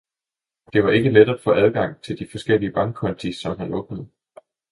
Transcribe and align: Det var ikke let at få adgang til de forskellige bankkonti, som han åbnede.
Det 0.73 0.83
var 0.83 0.91
ikke 0.91 1.09
let 1.09 1.29
at 1.29 1.41
få 1.43 1.51
adgang 1.53 2.01
til 2.01 2.19
de 2.19 2.27
forskellige 2.31 2.71
bankkonti, 2.71 3.31
som 3.33 3.57
han 3.59 3.73
åbnede. 3.73 4.07